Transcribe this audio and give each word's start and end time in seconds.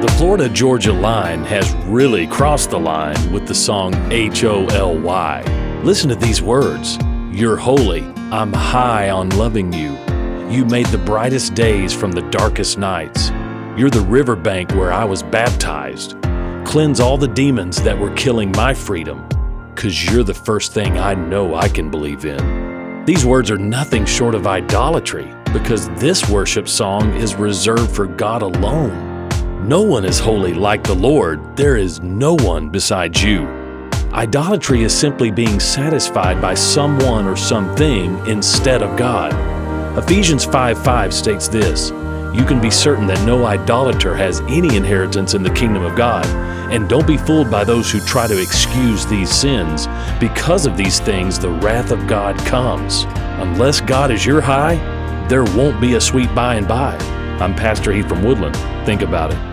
The 0.00 0.08
Florida 0.16 0.48
Georgia 0.48 0.94
line 0.94 1.44
has 1.44 1.74
really 1.84 2.26
crossed 2.26 2.70
the 2.70 2.80
line 2.80 3.30
with 3.30 3.46
the 3.46 3.54
song 3.54 3.92
H 4.10 4.44
O 4.44 4.64
L 4.68 4.96
Y. 4.96 5.42
Listen 5.84 6.08
to 6.08 6.14
these 6.14 6.40
words 6.40 6.96
You're 7.30 7.58
holy, 7.58 8.04
I'm 8.32 8.50
high 8.50 9.10
on 9.10 9.28
loving 9.28 9.74
you. 9.74 9.98
You 10.48 10.64
made 10.64 10.86
the 10.86 10.96
brightest 11.04 11.54
days 11.54 11.92
from 11.92 12.12
the 12.12 12.22
darkest 12.30 12.78
nights. 12.78 13.28
You're 13.76 13.90
the 13.90 14.06
riverbank 14.08 14.70
where 14.72 14.90
I 14.90 15.04
was 15.04 15.22
baptized. 15.22 16.16
Cleanse 16.64 16.98
all 16.98 17.18
the 17.18 17.28
demons 17.28 17.82
that 17.82 17.98
were 17.98 18.14
killing 18.14 18.50
my 18.52 18.72
freedom, 18.72 19.28
because 19.74 20.06
you're 20.06 20.24
the 20.24 20.32
first 20.32 20.72
thing 20.72 20.98
I 20.98 21.12
know 21.12 21.54
I 21.56 21.68
can 21.68 21.90
believe 21.90 22.24
in. 22.24 23.04
These 23.04 23.26
words 23.26 23.50
are 23.50 23.58
nothing 23.58 24.06
short 24.06 24.34
of 24.34 24.46
idolatry, 24.46 25.30
because 25.52 25.90
this 26.00 26.26
worship 26.30 26.68
song 26.68 27.12
is 27.16 27.34
reserved 27.34 27.94
for 27.94 28.06
God 28.06 28.40
alone. 28.40 29.09
No 29.64 29.82
one 29.82 30.06
is 30.06 30.18
holy 30.18 30.54
like 30.54 30.82
the 30.82 30.94
Lord. 30.94 31.54
There 31.54 31.76
is 31.76 32.00
no 32.00 32.34
one 32.34 32.70
besides 32.70 33.22
you. 33.22 33.46
Idolatry 34.10 34.82
is 34.82 34.98
simply 34.98 35.30
being 35.30 35.60
satisfied 35.60 36.40
by 36.40 36.54
someone 36.54 37.26
or 37.26 37.36
something 37.36 38.26
instead 38.26 38.82
of 38.82 38.96
God. 38.96 39.32
Ephesians 39.98 40.46
5 40.46 40.82
5 40.82 41.12
states 41.12 41.46
this 41.46 41.90
You 42.34 42.44
can 42.46 42.58
be 42.58 42.70
certain 42.70 43.06
that 43.08 43.24
no 43.26 43.44
idolater 43.44 44.16
has 44.16 44.40
any 44.48 44.74
inheritance 44.76 45.34
in 45.34 45.42
the 45.42 45.52
kingdom 45.52 45.84
of 45.84 45.94
God. 45.94 46.24
And 46.72 46.88
don't 46.88 47.06
be 47.06 47.18
fooled 47.18 47.50
by 47.50 47.62
those 47.62 47.92
who 47.92 48.00
try 48.00 48.26
to 48.26 48.40
excuse 48.40 49.04
these 49.04 49.30
sins. 49.30 49.88
Because 50.18 50.64
of 50.64 50.78
these 50.78 51.00
things, 51.00 51.38
the 51.38 51.50
wrath 51.50 51.90
of 51.90 52.06
God 52.06 52.38
comes. 52.46 53.04
Unless 53.42 53.82
God 53.82 54.10
is 54.10 54.24
your 54.24 54.40
high, 54.40 54.76
there 55.28 55.44
won't 55.44 55.82
be 55.82 55.94
a 55.94 56.00
sweet 56.00 56.34
by 56.34 56.54
and 56.54 56.66
by. 56.66 56.96
I'm 57.40 57.54
Pastor 57.54 57.92
Heath 57.92 58.08
from 58.08 58.24
Woodland. 58.24 58.56
Think 58.86 59.02
about 59.02 59.32
it. 59.32 59.49